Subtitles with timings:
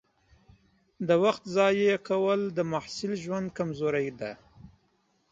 [1.07, 4.31] د وخت ضایع کول د محصل ژوند کمزوري ده.